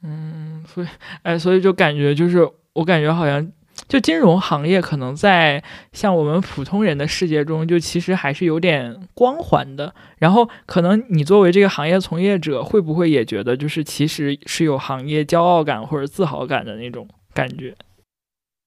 [0.02, 0.86] 嗯，所以，
[1.22, 3.50] 哎，所以就感觉就是我感觉好像
[3.88, 9.94] 就金融行业可能在像我们普通人的世界中，就其实还是有点光环的。
[10.18, 17.74] 然后可能你作为这个行业从业者，会不会也觉得就是其实是有行业骄傲感或者自豪感的那种感觉？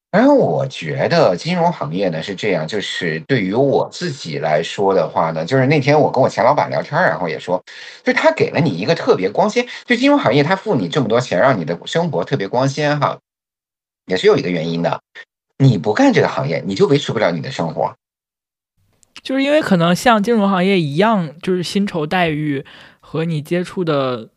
[0.10, 7.62] 然后我觉得金融行业呢是这样，就是对于我自己来说的话呢，就是那天我跟我前老板聊天，然后也说，
[8.04, 13.20] 就他给了你一个特别光鲜，就金融行业他付你这么多钱，让你的生活特别光鲜哈，
[14.08, 15.00] 也是有一个原因的。
[15.60, 17.96] 你不干这个行业，你就维持不了你的生活，
[19.24, 22.66] 就是因为可能像金融行业一样，就是薪酬待遇
[23.00, 24.30] 和你接触的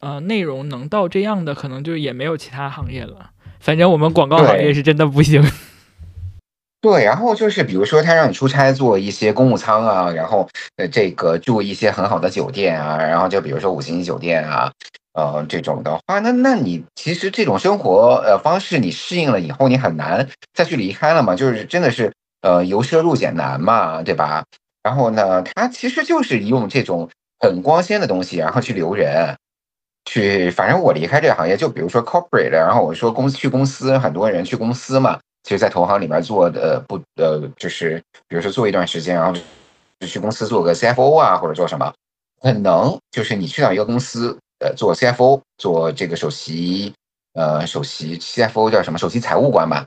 [0.00, 3.30] 呃内容能到这样的，可能就也没有其他行业了。
[3.58, 5.42] 反正我们广告行业是真的不行。
[6.80, 14.72] 对，然后就是比如说他让你出差做一些公务舱啊，然后呃这个住一些很好的酒店啊，然后就比如说五星级酒店啊，
[15.18, 24.44] 呃这种的话，那那你其实这种生活呃方式你适应了以后，你很难再去离开了嘛，就是真的是呃由奢入俭难嘛，对吧？
[24.84, 27.08] 然后呢，他其实就是用这种
[27.40, 29.34] 很光鲜的东西，然后去留人。
[30.04, 39.38] 去，反正我离开这个行业，就比如说 corporate，然后我说公司去公司，很多人去公司嘛，其实，在投行里面做的不呃，就是比如说做一段时间，然后
[40.00, 41.92] 就去公司做个 CFO 啊，或者做什么，
[42.40, 46.92] 可能就是你去到一个公司，呃，做 CFO，做这个首席，
[47.34, 48.98] 呃，首席 CFO 叫什么？
[48.98, 49.86] 首席财务官吧，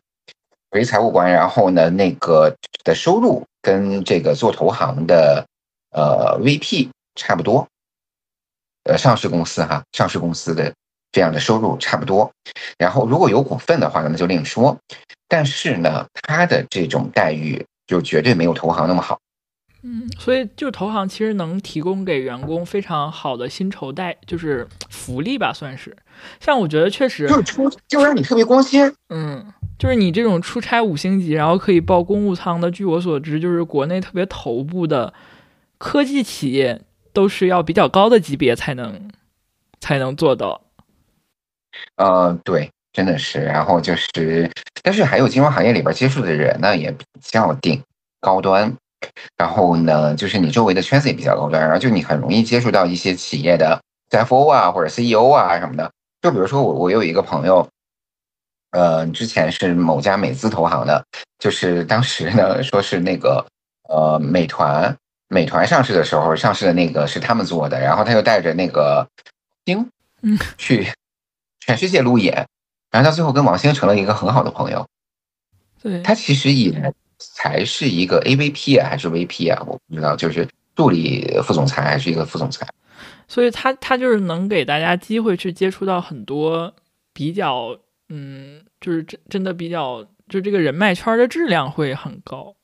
[0.71, 5.45] 首席财务官，然后呢，那个的收入跟这个做投行的
[5.91, 7.67] 呃 VP 差不多。
[8.83, 10.73] 呃，上市公司哈，上市公司的
[11.11, 12.31] 这样的收入差不多，
[12.77, 14.77] 然后如果有股份的话，那就另说。
[15.27, 19.19] 但是呢，他的这种待遇就绝对没有投行那么好。
[19.83, 25.95] 嗯，所以就投行其实能提供给员工非常好的薪酬待，就是福利吧，算是。
[26.39, 28.93] 像我觉得确实就是出，就让你特别光鲜。
[29.09, 29.45] 嗯，
[29.79, 35.13] 就是你这种出差五星级，然后可以报公务舱的，据我所知，就是国内特别头部的
[35.77, 36.81] 科技企业。
[37.13, 39.11] 都是要比较高的级别才能
[39.81, 40.61] 才能做到。
[41.97, 43.41] 呃，对，真的是。
[43.41, 44.49] 然后就是，
[44.81, 47.83] 但是还有金融行业里边接触的人呢，也比较顶
[48.21, 48.73] 高端。
[49.37, 55.91] 然后呢，就是你周围的圈子也比较高端，然后就你很容易接触到一些企业的 CFO 啊，或者 CEO 啊什么的。
[56.21, 57.67] 就比如说我，我有一个朋友，
[58.71, 61.05] 呃，之前是某家美资投行的，
[61.39, 63.45] 就是当时呢说是那个
[63.89, 64.95] 呃美团。
[65.33, 69.07] 美团上市的时候，上市的那个是他们做的，然后他又带着那个
[69.65, 69.89] 星，
[70.21, 70.91] 嗯，去
[71.61, 72.45] 全世界路演，
[72.91, 74.85] 然后他最后跟王兴成了一个很好的朋友。
[75.81, 76.93] 对，他其实也
[77.35, 82.67] 才是一个 AVP 啊，还是 VP 啊，我不知道，就是助理副总裁还是一个副总裁。
[83.27, 86.73] 所以他他就是能给大家机会去接触到很多
[87.13, 87.77] 比较，
[88.09, 92.55] 嗯，就是真真的比较，就这个人脉圈的质量会很高。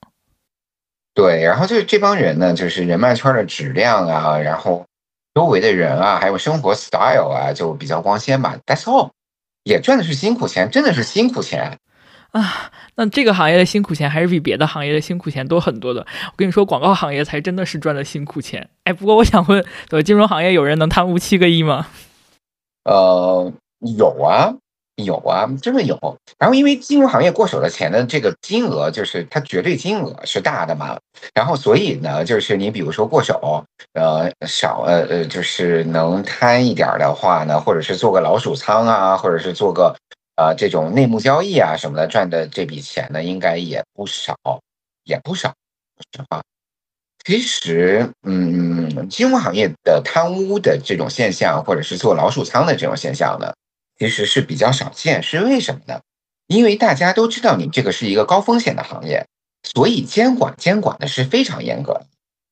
[1.14, 4.86] 对，然后就是这帮人呢，就是人脉圈的质量啊，然后
[5.34, 8.56] 周围的人啊，还有生活 style 啊，就比较光鲜吧。
[8.66, 9.10] That's all，
[9.64, 11.78] 也赚的是辛苦钱，真的是辛苦钱
[12.32, 12.70] 啊。
[12.96, 16.00] 那这个行业的辛苦钱还是比别的行业的辛苦钱多很多的。
[16.26, 18.68] 我跟你说，广告行业才真的是赚的辛苦钱。
[18.84, 21.86] 哎，不过我想问，对金融行业有人能贪污七个亿吗？
[22.84, 23.52] 呃，
[23.96, 24.54] 有啊。
[25.04, 25.96] 有啊，真的有。
[26.40, 30.98] 然后，因为金融行业过手的钱的这个金额，就是它绝对金额是大的嘛。
[31.32, 39.94] 然后，所以呢，就是你比如说过手，呃，少呃呃，就是能贪一点的话呢，或者是做个老鼠仓啊，或者是做个
[40.38, 44.36] 呃这种内幕交易啊什么的，赚的这笔钱呢，应该也不少，
[45.02, 45.52] 也不少。
[45.96, 46.40] 说实话，
[47.26, 53.52] 其实，嗯，金融行业的贪污的这种现象，或者是做老鼠仓的这种现象呢。
[53.98, 56.00] 其实是比较少见，是为什么呢？
[56.46, 59.26] 因为大家都知道你这个是一个高风险的行业，
[59.64, 62.06] 所以监管监管的是非常严格的。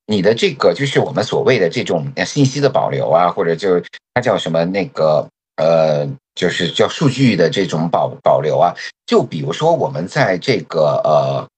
[0.07, 3.81] 你的这个就是我们所谓的这种信息的保留啊，或者就
[4.13, 6.05] 它叫什么那个呃，
[6.37, 8.73] 就是叫数据的这种保保留啊。
[9.07, 11.49] 就比如说我们在这个呃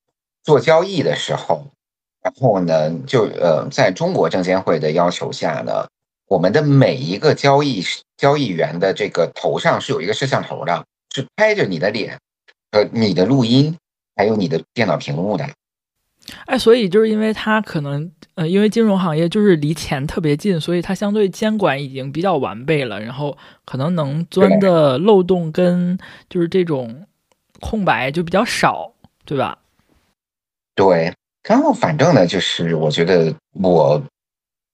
[0.43, 1.67] 做交易的时候，
[2.23, 5.87] 然后呢，就呃在中国证监会的要求下呢，
[6.27, 7.85] 我们的每一个交易
[8.17, 12.19] 交易员的这个头上是有一个摄像头的，是拍着你的脸，
[12.71, 13.77] 呃，你的录音，
[14.17, 15.49] 还有你的电脑屏幕的。
[16.47, 27.07] 哎，所以就是因为它可能，呃，因为金融行业就是离钱特别近，所以它相对监管已经比较完备了，然后可能能钻的漏洞跟就是这种
[27.61, 28.93] 空白就比较少，
[29.25, 29.59] 对吧？
[30.75, 31.13] 对，
[31.49, 34.01] 然后反正呢，就是我觉得我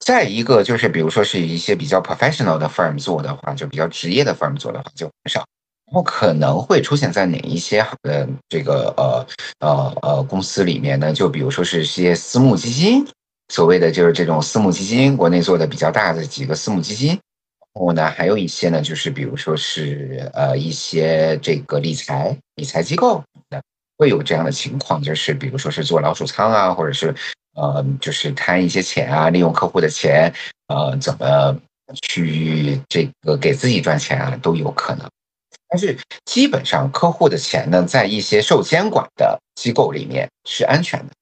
[0.01, 5.45] 在一个就是比如说是一些比较 professional 的 firm 做的话，就比较职业的 firm 做的话就很少。
[5.87, 9.27] 然后可能会出现在哪一些呃这个呃
[9.61, 11.13] 呃呃公司里面呢？
[11.13, 13.07] 就比如说是些私募基金，
[13.49, 17.11] 所谓的就是这种私募基金，国内做的比较大的几个私募基金。
[17.11, 23.61] 然后呢，还有一些呢，就是比如说是呃一些这个理财理财机构的
[23.99, 27.15] 会有这样的情况，就是比如说是做老鼠仓啊，或者是
[27.55, 30.33] 呃就是贪一些钱啊，利用客户的钱
[30.69, 31.57] 呃怎么
[32.01, 35.07] 去这个给自己赚钱啊，都有可能。
[35.75, 41.13] 但是基本上，客户的钱呢，在一些受监管的机构里面是安全的。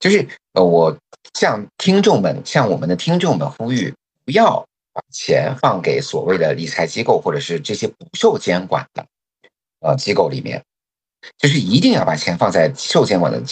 [0.00, 0.96] 就是呃，我
[1.34, 3.92] 向听众们、向我们的听众们呼吁，
[4.24, 9.04] 不要把钱放给所谓的理财机构或者是这些不受监管的
[9.80, 10.64] 呃机构里面，
[11.36, 13.42] 就是一定要把钱放在受监管的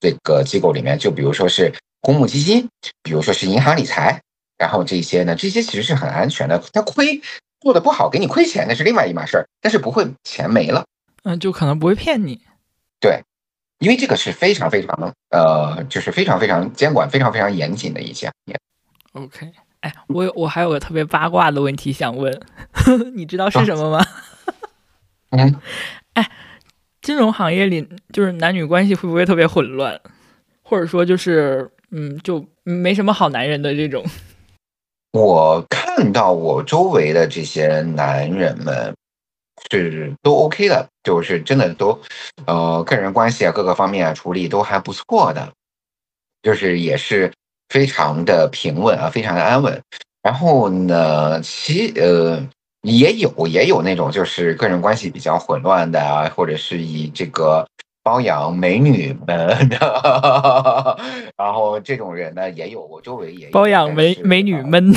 [0.00, 0.98] 这个机构里面。
[0.98, 2.68] 就比如说是公募基金，
[3.04, 4.20] 比如说是银行理财，
[4.58, 7.22] 然后这些呢，这些其实是很安全的，它亏。
[7.66, 10.86] 做的不好，给你亏钱那是另外一码事儿，但是不会钱没了，
[11.24, 12.40] 嗯，就可能不会骗你，
[13.00, 13.24] 对，
[13.80, 18.32] 因为这个是非常非常呃，就是非常非常监管非常非常严谨的一项。
[19.14, 19.50] OK，
[19.80, 22.40] 哎，我我还有个特别八卦的问题想问，
[23.16, 24.06] 你知道是什么吗？
[25.34, 25.60] 嗯，
[26.14, 26.30] 哎，
[27.02, 30.00] 金融行业里就是男女关系会不会特别混乱，
[30.62, 34.04] 或者说就是嗯，就没什么好男人的这种？
[35.12, 38.94] 我看到我周围的这些男人们
[39.70, 41.98] 是都 OK 的，就是真的都，
[42.46, 45.52] 呃，个人关系啊，各个方面啊处理都还不错的，
[46.42, 47.32] 就是也是
[47.68, 49.80] 非常的平稳啊，非常的安稳。
[50.22, 52.46] 然后呢，其呃
[52.82, 57.66] 也有也有那种就是个人关系比较混乱的啊，或者是以这个。
[58.06, 60.96] 包养美女们的，
[61.36, 64.94] 然后这种人呢也有，我周围也有包养美美女们。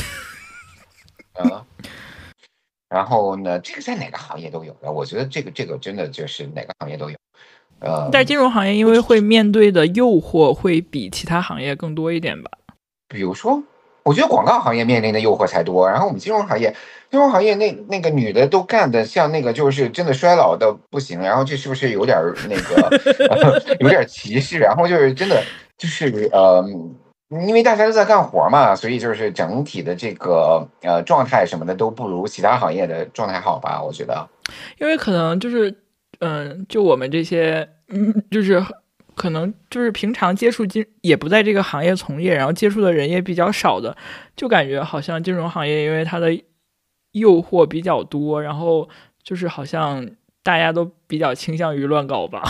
[1.44, 1.66] 嗯，
[2.90, 7.16] 然后呢，这个在哪个行业都有的，我觉得这个这个真的就是哪个行业都有。
[7.80, 12.52] 呃，在金融行业因为会面对的诱惑会比其他行业更多一点吧？
[13.08, 13.64] 比如说。
[14.04, 16.76] 我觉得广告行业面临的诱惑才多，然后我们金融行业，
[17.12, 22.18] 金融行业那那个女的都干的像那个就是真的衰老的不行，然后这是不是有点
[22.50, 24.58] 那个 有点歧视？
[24.58, 25.44] 然后就是真的
[25.78, 26.66] 就是呃，
[27.30, 33.82] 因为大家都在干活嘛，所以就是整体的这个呃状态什么的都不如其他行业的状态好吧？
[33.82, 34.28] 我觉得，
[34.80, 35.74] 因为可能就是
[36.20, 38.64] 嗯，就我们这些嗯，就是。
[39.16, 43.98] 可能就是平常接触金也不在这个行业从业，然后接触的人也比较少的，
[44.38, 46.34] 就感觉好像金融行业因为它的
[47.12, 48.88] 诱惑比较多，然后
[49.22, 50.10] 就是好像
[50.42, 52.42] 大家都比较倾向于乱搞吧。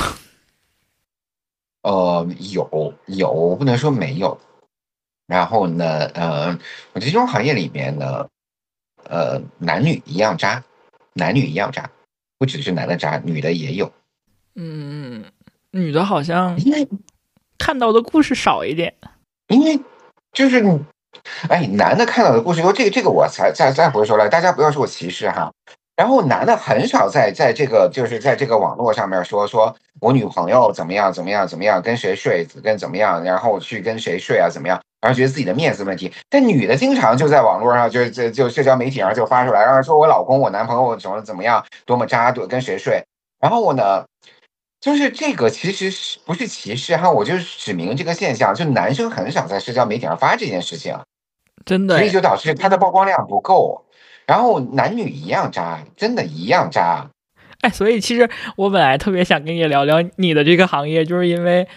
[1.81, 4.39] 呃，有有，不能说没有。
[5.29, 6.47] 然后呢，呃，
[6.93, 8.27] 我觉得金融行业里面呢，
[9.07, 10.61] 呃，男女一样渣，
[11.13, 11.89] 男女一样渣，
[12.39, 13.89] 不只是男的渣，女的也有。
[14.55, 15.23] 嗯。
[15.71, 16.57] 女的好像
[17.59, 18.91] 看到的故事少一点，
[19.49, 19.79] 因为
[20.31, 20.83] 就是你，
[21.47, 25.53] 哎，男的看到的故事多，这个这个我才再再回说了，大家不要说我歧视哈。
[25.95, 36.11] 然后男的很少在在这个就是在这个网络上面说说我女朋友怎么样怎么样怎么样跟谁睡跟怎么样，然后去跟谁睡啊怎么样，然后觉得自己的面子问题。
[36.29, 43.03] 但女的经常就在网络上就就就社交媒体上就发出来，然后说我老公我男朋友怎么怎么样多么渣多跟谁睡，
[43.39, 44.05] 然后呢？
[44.81, 47.11] 就是这个其实是不是歧视哈？
[47.11, 50.97] 我就指明这个现象，就男生很少在社交媒体上发这件事情，
[51.65, 53.83] 真的，所以就导致他的曝光量不够。
[54.25, 57.09] 然后男女一样渣，真的一样渣。
[57.59, 61.67] 哎，所以其实我本来特别想跟你聊聊你的这个行业，就是因为，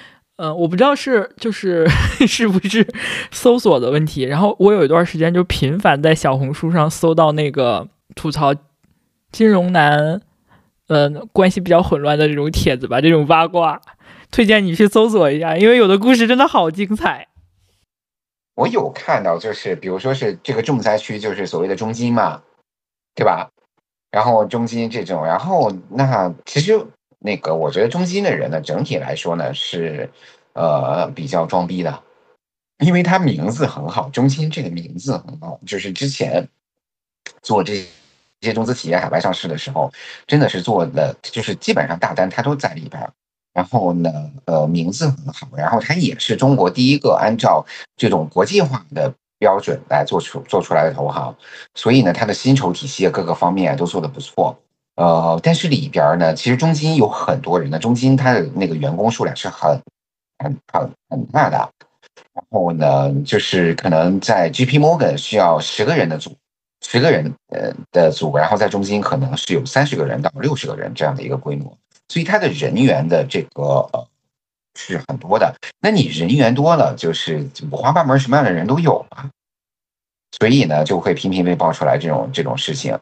[0.43, 1.87] 嗯，我不知道是就是
[2.27, 2.85] 是不是
[3.31, 4.25] 搜索的问题。
[4.25, 7.87] 然后我有一段时间就频繁在小红书上搜到那个
[8.17, 8.53] 吐槽
[9.31, 10.21] 金融男。
[10.89, 13.81] 呃关系比较混乱的这种帖子吧，这种八卦，
[14.31, 17.29] 推荐你去搜索一下，因为有的故事真的好精彩。
[18.57, 22.43] 我有看到，就是比如说是这个重灾区，就是所谓的中金嘛，
[23.15, 23.49] 对吧？
[24.11, 26.85] 然后中金这种，然后那其实
[27.23, 30.11] 那个，我觉得中金的人呢，整体来说呢是
[30.55, 32.03] 呃比较装逼的，
[32.79, 36.49] 因为他名字很好，中金这个名字很好，就是之前
[37.43, 37.87] 做这
[38.41, 39.93] 这些中资企业海外上市的时候，
[40.27, 43.09] 真的是做的，就是基本上大单他都在里边。
[43.55, 44.11] 然后呢，
[44.47, 47.63] 呃，名字很好，然后它也是中国第一个按照
[47.99, 51.37] 这种国际化的标准来做出做出来的投行，
[51.75, 54.59] 所以呢，它的薪酬体系各个方面都做得不错。
[54.97, 59.81] 呃，但是里边呢，其实中金有很多人呢，中金它的那个员工数量是很
[60.39, 61.57] 很很很大的。
[62.35, 66.37] 然后呢，就是可能在 GP Morgan 需要十个人的组，
[66.83, 71.77] 十个人呃的组，然后在中金可能是有三十个人到六十个人这样的一个规模。
[72.09, 74.07] 所以他的人员的这个呃
[74.79, 79.31] 是很多的，那你人员多了，就是五花八门，什么样的人都有嘛。
[80.39, 82.99] 所以呢，就会频频被爆出来这种这种事情。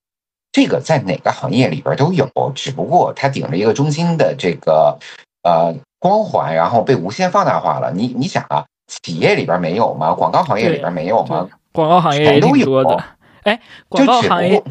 [0.52, 4.98] 这个在哪个行业里边都有，只不过它顶着一个中心的这个
[5.42, 7.92] 呃光环，然后被无限放大化了。
[7.92, 10.12] 你你想啊，企业里边没有吗？
[10.14, 11.48] 广告行业里边没有吗？
[11.72, 13.04] 广告行业也挺多的。
[13.44, 14.62] 哎，广告行业。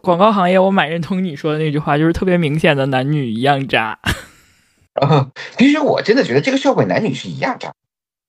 [0.00, 3.98] 广告行业，我蛮认同你说的那句话，就是特别明显的男女一样渣。
[5.58, 7.72] 其实我真的觉得这个社会男女是一样渣，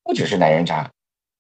[0.03, 0.89] 不只是男人渣，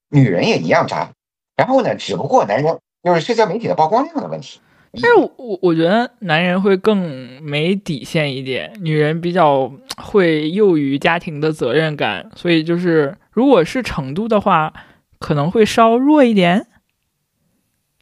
[0.09, 1.09] 女人也一样渣。
[1.55, 4.59] 然后呢，只不过男人就是社交媒体的曝光量的问题。
[4.93, 14.73] 但是我我觉得男人会更没底线一点，女人比较会囿于家庭的责任感，所以就是如果是程度的话，
[15.19, 16.67] 可能会稍弱一点。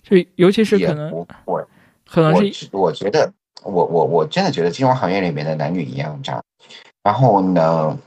[0.02, 1.12] 就尤其是可能
[1.46, 1.68] 我。
[2.10, 3.30] 可能是我，我觉得
[3.64, 6.42] 我我我真的觉得金融行业里面的男女一样渣。
[7.04, 7.98] 然后呢，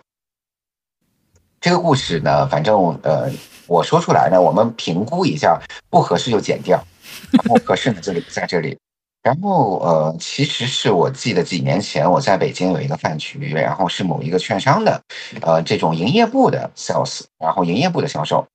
[1.61, 3.31] 这个故事呢，反正呃，
[3.67, 5.61] 我说出来呢，我们评估一下，
[5.91, 6.83] 不合适就剪掉，
[7.33, 8.77] 然后合适呢就留在这里。
[9.23, 15.03] 然后呃，其实是我记得几年前我在北京有一个饭局，然后是某一个券商的
[15.43, 18.47] 呃这种营业部的 sales，然后营业部的销售，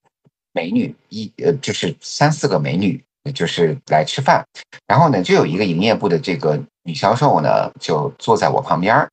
[0.53, 3.03] 美女一呃就是三四个美女。
[3.34, 4.45] 就是来吃饭，
[4.86, 9.10] 然后呢，就有一个营业部的这个女销售呢，就坐在我旁边儿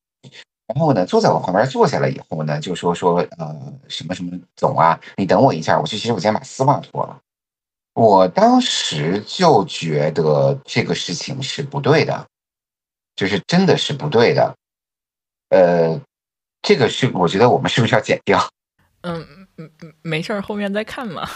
[0.67, 7.19] 然后呢，坐在我旁边坐下了以后呢，就说说呃什么什么总啊，你等我一下，我去洗手间把丝袜脱了。
[7.93, 12.25] 我当时就觉得这个事情是不对的，
[13.15, 14.55] 就是真的是不对的。
[15.49, 16.01] 呃，
[16.61, 18.49] 这个是我觉得我们是不是要剪掉？
[19.01, 19.25] 嗯
[19.57, 21.29] 嗯嗯，没事儿，后面再看嘛。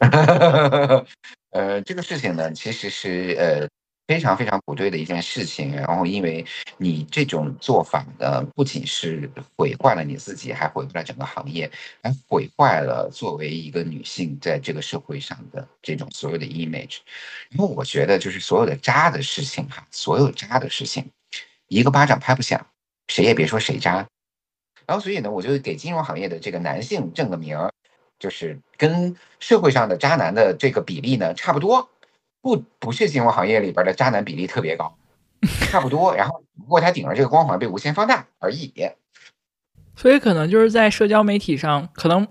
[1.50, 3.68] 呃，这个事情呢，其实是呃
[4.06, 5.74] 非常非常不对的一件事情。
[5.74, 6.44] 然后，因为
[6.76, 11.70] 你这种做法呢，不仅是毁坏了你自己，还毁坏了整个行业，
[12.02, 16.98] 还毁坏了作为一个女性在这个社会上的这种所有的 image。
[17.50, 21.10] 然后，我觉得就是所有的渣的事情哈，所有渣的事情，
[21.68, 22.66] 一个巴掌拍不响，
[23.08, 24.06] 谁也别说谁渣。
[24.86, 27.72] 然后，所以呢，我就给金融行业的这个男性正个名儿。
[28.18, 31.90] 就是跟社会上的渣男的这个比例呢差不多，
[32.42, 34.94] 不不是金融行业里边的渣男比例特别高，
[35.70, 36.14] 差不多。
[36.14, 38.74] 然后不过他顶着这个光环被无限放大而已。
[39.96, 42.26] 所以可能就是在社交媒体上，可能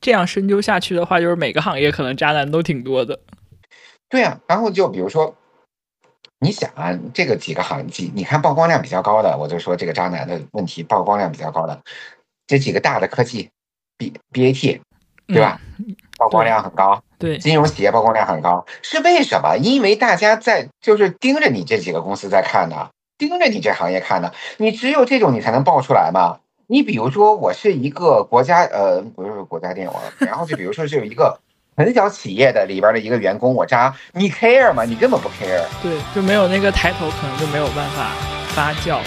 [0.00, 3.20] 这样深究下去的话，就是每个行业可能渣男都挺多的。
[4.08, 5.36] 对啊，然后就比如说，
[6.40, 11.80] 你想啊，这个几个行业，你看曝光量比较高的，我就说这个渣男的问题曝光量比较高的
[12.46, 13.50] 这几个大的科技。
[13.98, 14.78] B B A T，
[15.26, 15.58] 对吧？
[16.16, 19.56] 曝光量很高，对，金融企业曝光量很高，是为什么？
[19.56, 22.88] 因为大家在就是盯着你这几个公司在看呢，
[23.18, 24.30] 盯着你这行业看呢。
[24.58, 26.38] 你只有这种你才能爆出来嘛。
[26.68, 31.38] 你比如说，我是一个国家，呃，不是国家电网， 然后就比如说是有一个
[31.76, 34.84] 很小企业的里边的一个员工，我扎，你 care 吗？
[34.84, 35.62] 你根本不 care。
[35.82, 38.10] 对，就没有那个抬头，可能就没有办法
[38.48, 38.98] 发酵。